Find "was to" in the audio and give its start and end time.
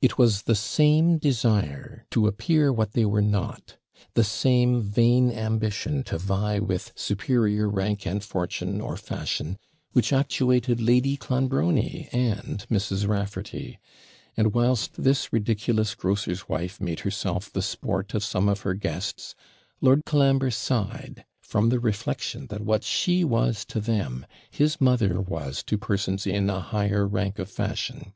23.24-23.80, 25.20-25.76